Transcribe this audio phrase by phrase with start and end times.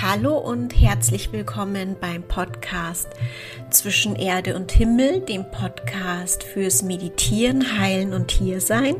[0.00, 3.08] Hallo und herzlich willkommen beim Podcast
[3.70, 8.96] Zwischen Erde und Himmel, dem Podcast fürs Meditieren, Heilen und Hiersein.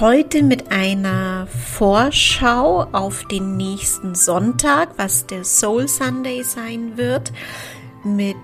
[0.00, 7.32] Heute mit einer Vorschau auf den nächsten Sonntag, was der Soul Sunday sein wird,
[8.02, 8.36] mit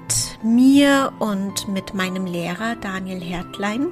[0.42, 3.86] mir und mit meinem Lehrer Daniel Hertlein.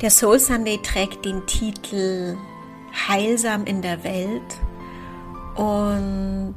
[0.00, 2.36] Der Soul Sunday trägt den Titel
[3.08, 4.42] Heilsam in der Welt
[5.56, 6.56] und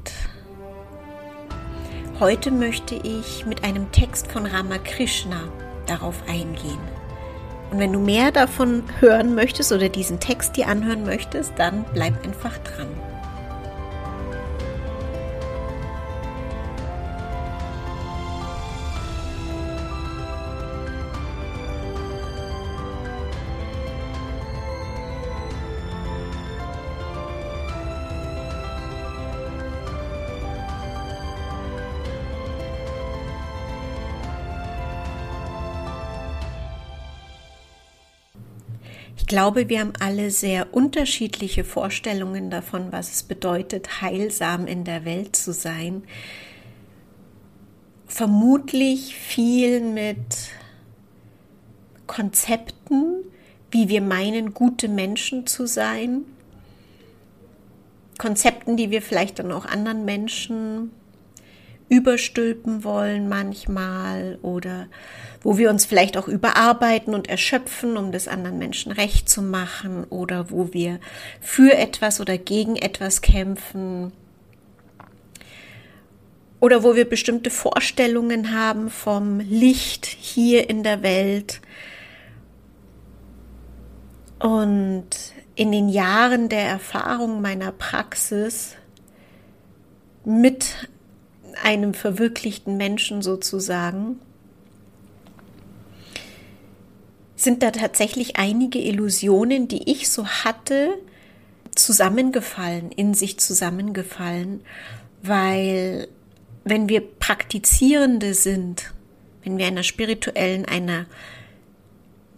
[2.20, 5.40] heute möchte ich mit einem Text von Ramakrishna
[5.86, 6.80] darauf eingehen.
[7.72, 12.24] Und wenn du mehr davon hören möchtest oder diesen Text dir anhören möchtest, dann bleib
[12.24, 12.88] einfach dran.
[39.28, 45.04] Ich glaube, wir haben alle sehr unterschiedliche Vorstellungen davon, was es bedeutet, heilsam in der
[45.04, 46.04] Welt zu sein.
[48.06, 50.52] Vermutlich viel mit
[52.08, 53.26] Konzepten,
[53.70, 56.22] wie wir meinen, gute Menschen zu sein.
[58.18, 60.92] Konzepten, die wir vielleicht dann auch anderen Menschen
[61.90, 64.88] überstülpen wollen manchmal oder
[65.42, 70.04] wo wir uns vielleicht auch überarbeiten und erschöpfen, um das anderen Menschen recht zu machen
[70.06, 71.00] oder wo wir
[71.40, 74.12] für etwas oder gegen etwas kämpfen
[76.60, 81.62] oder wo wir bestimmte Vorstellungen haben vom Licht hier in der Welt.
[84.40, 85.08] Und
[85.56, 88.76] in den Jahren der Erfahrung meiner Praxis
[90.26, 90.90] mit
[91.64, 94.20] einem verwirklichten Menschen sozusagen,
[97.36, 100.98] sind da tatsächlich einige Illusionen, die ich so hatte,
[101.76, 104.62] zusammengefallen, in sich zusammengefallen,
[105.22, 106.08] weil
[106.64, 108.94] wenn wir Praktizierende sind,
[109.44, 111.06] wenn wir einer spirituellen, einer,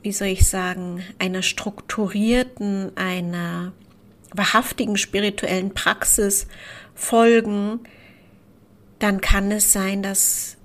[0.04, 3.72] wie soll ich sagen, einer strukturierten, einer
[4.34, 6.48] wahrhaftigen spirituellen Praxis
[6.94, 7.80] folgen,
[9.00, 10.58] dann kann es sein, dass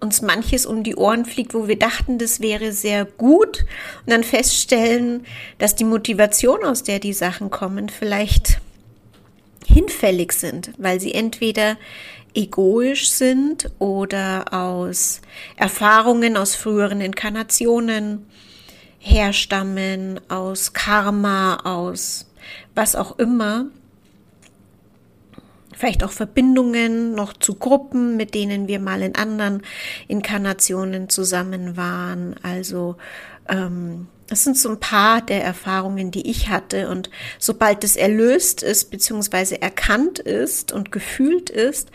[0.00, 3.64] uns manches um die Ohren fliegt, wo wir dachten, das wäre sehr gut
[4.04, 5.24] und dann feststellen,
[5.58, 8.60] dass die Motivation, aus der die Sachen kommen, vielleicht
[9.66, 11.76] hinfällig sind, weil sie entweder
[12.34, 15.22] egoisch sind oder aus
[15.56, 18.26] Erfahrungen aus früheren Inkarnationen
[18.98, 22.26] herstammen, aus Karma, aus
[22.74, 23.66] was auch immer
[25.76, 29.62] vielleicht auch Verbindungen noch zu Gruppen, mit denen wir mal in anderen
[30.08, 32.36] Inkarnationen zusammen waren.
[32.42, 32.96] Also
[33.48, 36.88] ähm, das sind so ein paar der Erfahrungen, die ich hatte.
[36.88, 41.90] Und sobald es erlöst ist, beziehungsweise erkannt ist und gefühlt ist,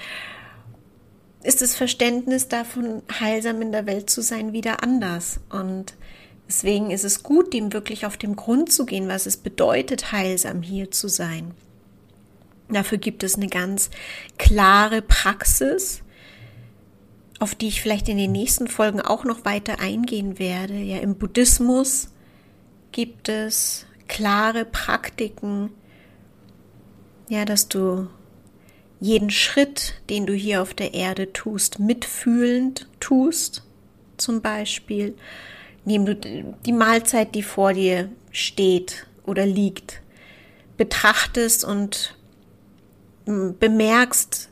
[1.43, 5.39] ist das Verständnis davon, heilsam in der Welt zu sein, wieder anders.
[5.49, 5.95] Und
[6.47, 10.61] deswegen ist es gut, dem wirklich auf den Grund zu gehen, was es bedeutet, heilsam
[10.61, 11.53] hier zu sein.
[12.69, 13.89] Dafür gibt es eine ganz
[14.37, 16.01] klare Praxis,
[17.39, 20.75] auf die ich vielleicht in den nächsten Folgen auch noch weiter eingehen werde.
[20.75, 22.09] Ja, im Buddhismus
[22.91, 25.71] gibt es klare Praktiken,
[27.29, 28.07] ja, dass du
[28.99, 33.63] jeden Schritt, den du hier auf der Erde tust, mitfühlend tust,
[34.17, 35.15] zum Beispiel,
[35.85, 36.15] indem du
[36.65, 40.01] die Mahlzeit, die vor dir steht oder liegt,
[40.77, 42.18] betrachtest und
[43.59, 44.49] bemerkst,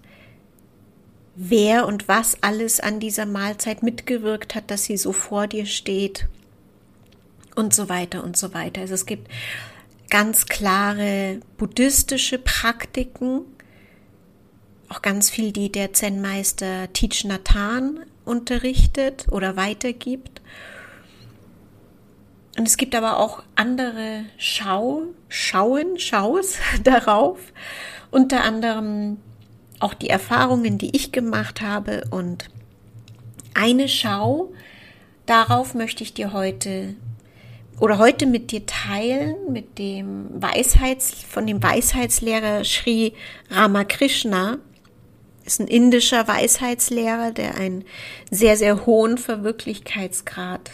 [1.36, 6.28] wer und was alles an dieser Mahlzeit mitgewirkt hat, dass sie so vor dir steht
[7.56, 8.82] und so weiter und so weiter.
[8.82, 9.30] Also es gibt
[10.10, 13.42] ganz klare buddhistische Praktiken,
[14.90, 20.42] auch ganz viel, die der Zen-Meister Teach Nathan unterrichtet oder weitergibt.
[22.58, 27.38] Und es gibt aber auch andere Schau, Schauen, Schaus darauf
[28.12, 29.18] unter anderem
[29.80, 32.50] auch die Erfahrungen, die ich gemacht habe und
[33.54, 34.54] eine Schau,
[35.26, 36.96] darauf möchte ich dir heute
[37.80, 43.14] oder heute mit dir teilen, mit dem Weisheits, von dem Weisheitslehrer Sri
[43.52, 44.58] Ramakrishna.
[45.46, 47.86] Ist ein indischer Weisheitslehrer, der einen
[48.32, 50.72] sehr, sehr hohen Verwirklichkeitsgrad,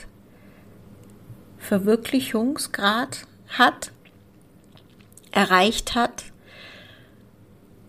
[1.59, 3.91] Verwirklichungsgrad hat,
[5.31, 6.32] erreicht hat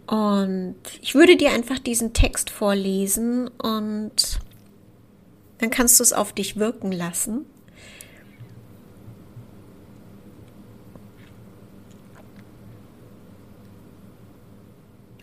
[0.06, 4.38] Und ich würde dir einfach diesen Text vorlesen und
[5.58, 7.46] dann kannst du es auf dich wirken lassen.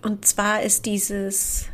[0.01, 1.67] Und zwar ist dieses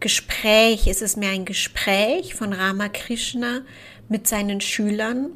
[0.00, 3.60] Gespräch, ist es mir ein Gespräch von Ramakrishna
[4.08, 5.30] mit seinen Schülern.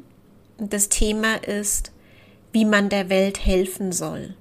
[0.57, 1.93] Und das Thema ist,
[2.51, 4.35] wie man der Welt helfen soll.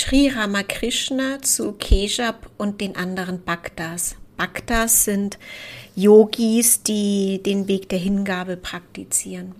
[0.00, 4.16] Sri Ramakrishna zu Keshab und den anderen Bhaktas.
[4.38, 5.38] Bhaktas sind
[5.94, 9.54] Yogis, die den Weg der Hingabe praktizieren.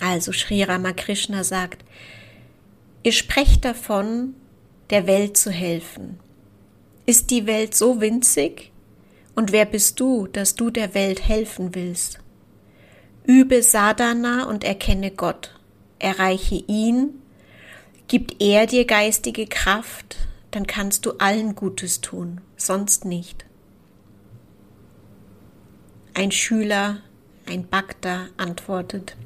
[0.00, 1.84] Also Sri Ramakrishna sagt,
[3.02, 4.36] ihr sprecht davon,
[4.88, 6.18] der Welt zu helfen.
[7.04, 8.72] Ist die Welt so winzig?
[9.34, 12.20] Und wer bist du, dass du der Welt helfen willst?
[13.26, 15.54] Übe Sadhana und erkenne Gott.
[15.98, 17.21] Erreiche ihn,
[18.12, 20.18] gibt er dir geistige Kraft,
[20.50, 23.46] dann kannst du allen Gutes tun, sonst nicht.
[26.12, 26.98] Ein Schüler,
[27.46, 29.16] ein Bhakta antwortet,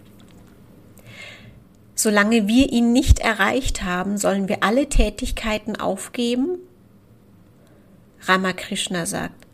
[1.97, 6.59] Solange wir ihn nicht erreicht haben, sollen wir alle Tätigkeiten aufgeben?
[8.21, 9.49] Ramakrishna sagt,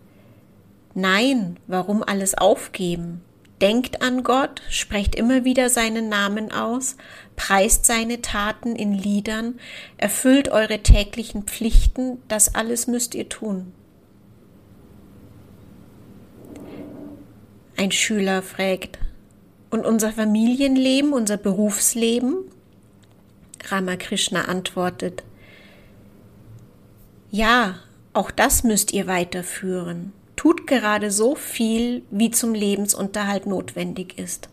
[0.92, 3.22] Nein, warum alles aufgeben?
[3.62, 6.96] Denkt an Gott, sprecht immer wieder seinen Namen aus,
[7.36, 9.60] preist seine Taten in Liedern,
[9.98, 13.72] erfüllt eure täglichen Pflichten, das alles müsst ihr tun.
[17.76, 18.98] Ein Schüler fragt,
[19.70, 22.34] und unser Familienleben, unser Berufsleben?
[23.68, 25.22] Ramakrishna antwortet,
[27.30, 27.76] ja,
[28.12, 30.12] auch das müsst ihr weiterführen.
[30.42, 34.48] Tut gerade so viel, wie zum Lebensunterhalt notwendig ist.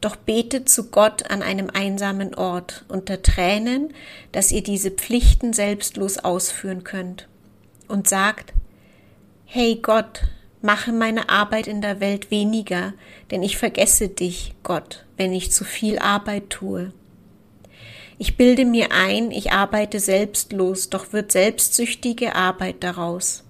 [0.00, 3.92] Doch betet zu Gott an einem einsamen Ort unter Tränen,
[4.30, 7.26] dass ihr diese Pflichten selbstlos ausführen könnt.
[7.88, 8.52] Und sagt,
[9.44, 10.22] Hey Gott,
[10.60, 12.92] Mache meine Arbeit in der Welt weniger,
[13.32, 16.92] denn ich vergesse dich, Gott, wenn ich zu viel Arbeit tue.
[18.18, 23.42] Ich bilde mir ein, ich arbeite selbstlos, doch wird selbstsüchtige Arbeit daraus.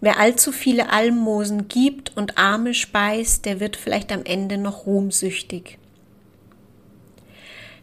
[0.00, 5.78] Wer allzu viele Almosen gibt und Arme speist, der wird vielleicht am Ende noch ruhmsüchtig.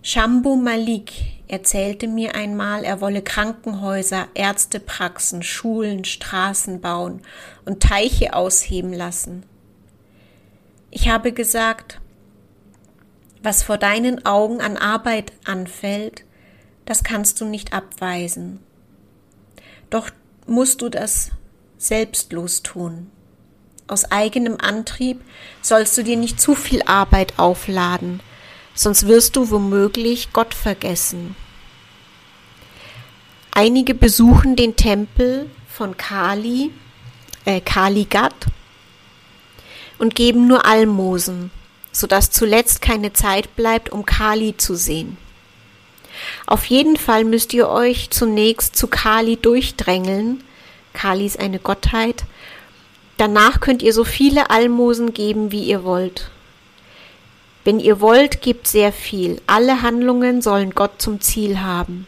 [0.02, 1.12] Shambhu Malik
[1.48, 7.22] erzählte mir einmal, er wolle Krankenhäuser, Ärztepraxen, Schulen, Straßen bauen
[7.66, 9.44] und Teiche ausheben lassen.
[10.90, 12.00] Ich habe gesagt,
[13.44, 16.24] was vor deinen Augen an Arbeit anfällt,
[16.86, 18.60] das kannst du nicht abweisen.
[19.90, 20.10] Doch
[20.46, 21.32] musst du das
[21.78, 23.12] selbstlos tun.
[23.88, 25.22] Aus eigenem Antrieb
[25.62, 28.20] sollst du dir nicht zu viel Arbeit aufladen,
[28.74, 31.36] sonst wirst du womöglich Gott vergessen.
[33.52, 36.72] Einige besuchen den Tempel von Kali,
[37.46, 38.36] äh, Kaligat
[39.98, 41.50] und geben nur Almosen,
[41.92, 45.18] sodass zuletzt keine Zeit bleibt, um Kali zu sehen.
[46.46, 50.44] Auf jeden Fall müsst ihr euch zunächst zu Kali durchdrängeln.
[50.98, 52.24] Kali ist eine Gottheit.
[53.18, 56.32] Danach könnt ihr so viele Almosen geben, wie ihr wollt.
[57.64, 59.40] Wenn ihr wollt, gebt sehr viel.
[59.46, 62.08] Alle Handlungen sollen Gott zum Ziel haben.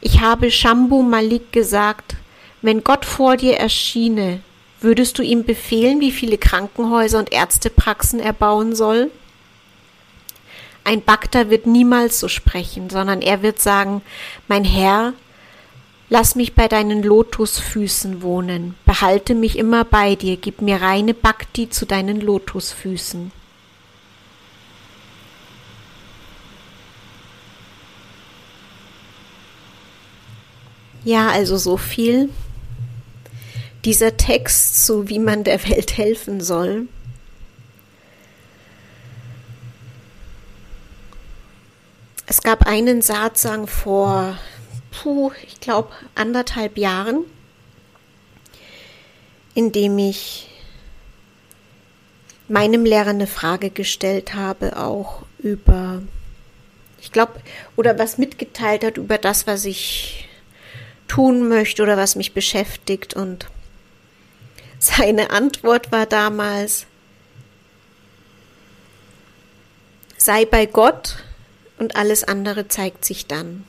[0.00, 2.14] Ich habe Shambhu Malik gesagt,
[2.62, 4.40] wenn Gott vor dir erschiene,
[4.80, 9.10] würdest du ihm befehlen, wie viele Krankenhäuser und Ärztepraxen er bauen soll?
[10.84, 14.02] Ein Bhakta wird niemals so sprechen, sondern er wird sagen,
[14.46, 15.14] mein Herr,
[16.14, 21.68] lass mich bei deinen Lotusfüßen wohnen, behalte mich immer bei dir, gib mir reine Bhakti
[21.70, 23.32] zu deinen Lotusfüßen.
[31.02, 32.28] Ja, also so viel.
[33.84, 36.86] Dieser Text, so wie man der Welt helfen soll.
[42.26, 44.38] Es gab einen Satsang vor,
[45.02, 47.24] puh, ich glaube, anderthalb Jahren,
[49.54, 50.48] in dem ich
[52.48, 56.02] meinem Lehrer eine Frage gestellt habe, auch über,
[57.00, 57.40] ich glaube,
[57.76, 60.28] oder was mitgeteilt hat über das, was ich
[61.08, 63.14] tun möchte oder was mich beschäftigt.
[63.14, 63.46] Und
[64.78, 66.86] seine Antwort war damals,
[70.16, 71.16] sei bei Gott
[71.78, 73.64] und alles andere zeigt sich dann.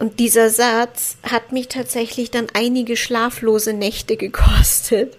[0.00, 5.18] Und dieser Satz hat mich tatsächlich dann einige schlaflose Nächte gekostet.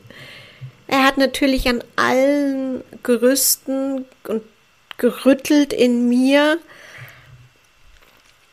[0.88, 4.42] Er hat natürlich an allen Gerüsten und
[4.98, 6.58] gerüttelt in mir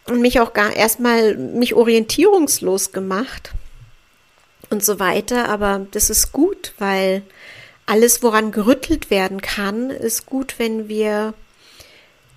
[0.07, 3.53] und mich auch gar erstmal mich orientierungslos gemacht
[4.69, 5.49] und so weiter.
[5.49, 7.23] Aber das ist gut, weil
[7.87, 11.33] alles, woran gerüttelt werden kann, ist gut, wenn wir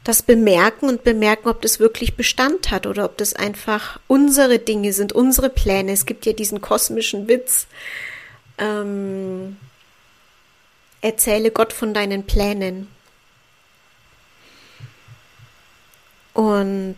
[0.03, 4.93] das bemerken und bemerken, ob das wirklich Bestand hat oder ob das einfach unsere Dinge
[4.93, 5.91] sind, unsere Pläne.
[5.91, 7.67] Es gibt ja diesen kosmischen Witz.
[8.57, 9.57] Ähm,
[11.01, 12.87] erzähle Gott von deinen Plänen.
[16.33, 16.97] Und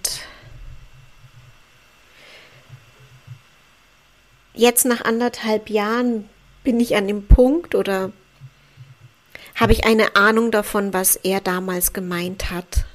[4.54, 6.30] jetzt nach anderthalb Jahren
[6.64, 8.12] bin ich an dem Punkt oder
[9.56, 12.86] habe ich eine Ahnung davon, was er damals gemeint hat.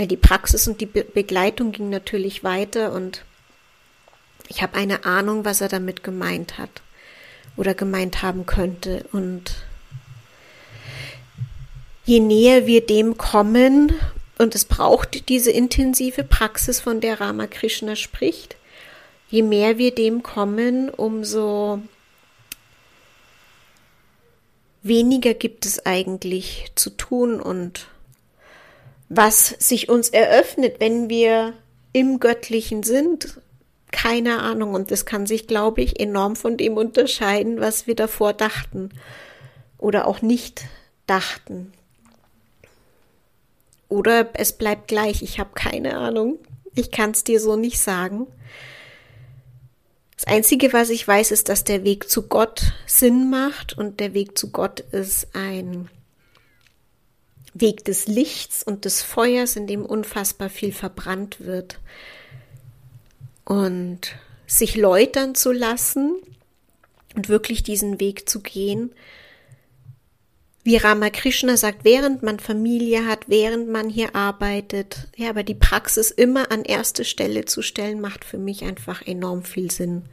[0.00, 3.22] Weil die Praxis und die Be Begleitung ging natürlich weiter und
[4.48, 6.70] ich habe eine Ahnung, was er damit gemeint hat
[7.54, 9.04] oder gemeint haben könnte.
[9.12, 9.56] Und
[12.06, 13.92] je näher wir dem kommen,
[14.38, 18.56] und es braucht diese intensive Praxis, von der Ramakrishna spricht,
[19.28, 21.82] je mehr wir dem kommen, umso
[24.82, 27.86] weniger gibt es eigentlich zu tun und
[29.10, 31.52] was sich uns eröffnet, wenn wir
[31.92, 33.40] im Göttlichen sind,
[33.90, 34.72] keine Ahnung.
[34.72, 38.90] Und das kann sich, glaube ich, enorm von dem unterscheiden, was wir davor dachten
[39.78, 40.62] oder auch nicht
[41.06, 41.72] dachten.
[43.88, 46.38] Oder es bleibt gleich, ich habe keine Ahnung.
[46.76, 48.28] Ich kann es dir so nicht sagen.
[50.16, 54.14] Das Einzige, was ich weiß, ist, dass der Weg zu Gott Sinn macht und der
[54.14, 55.88] Weg zu Gott ist ein
[57.54, 61.78] Weg des Lichts und des Feuers, in dem unfassbar viel verbrannt wird.
[63.44, 64.14] Und
[64.46, 66.16] sich läutern zu lassen
[67.14, 68.92] und wirklich diesen Weg zu gehen,
[70.62, 76.10] wie Ramakrishna sagt, während man Familie hat, während man hier arbeitet, ja, aber die Praxis
[76.10, 80.04] immer an erste Stelle zu stellen, macht für mich einfach enorm viel Sinn.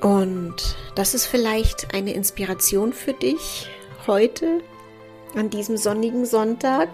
[0.00, 3.70] Und das ist vielleicht eine Inspiration für dich
[4.06, 4.60] heute,
[5.36, 6.88] an diesem sonnigen Sonntag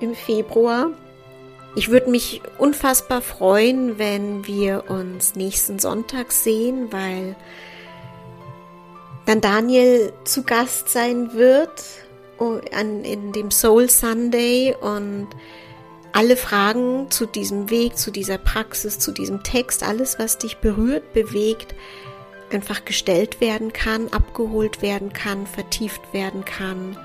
[0.00, 0.90] im Februar.
[1.76, 7.34] Ich würde mich unfassbar freuen, wenn wir uns nächsten Sonntag sehen, weil
[9.26, 11.82] dann Daniel zu Gast sein wird
[12.72, 15.28] an, in dem Soul Sunday und
[16.12, 21.12] alle Fragen zu diesem Weg, zu dieser Praxis, zu diesem Text, alles, was dich berührt,
[21.12, 21.74] bewegt,
[22.52, 26.96] einfach gestellt werden kann, abgeholt werden kann, vertieft werden kann.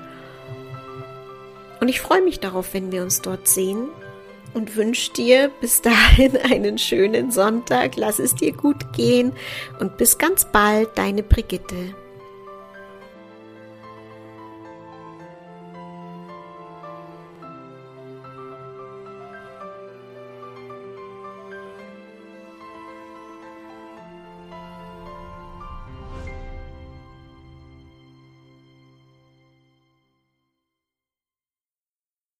[1.80, 3.88] Und ich freue mich darauf, wenn wir uns dort sehen
[4.54, 7.96] und wünsche dir bis dahin einen schönen Sonntag.
[7.96, 9.32] Lass es dir gut gehen
[9.78, 11.94] und bis ganz bald, deine Brigitte.